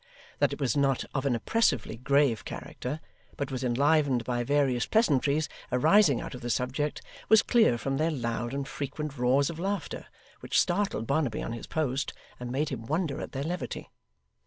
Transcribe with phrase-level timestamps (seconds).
[0.39, 3.01] That it was not of an oppressively grave character,
[3.37, 8.09] but was enlivened by various pleasantries arising out of the subject, was clear from their
[8.09, 10.07] loud and frequent roars of laughter,
[10.39, 13.91] which startled Barnaby on his post, and made him wonder at their levity.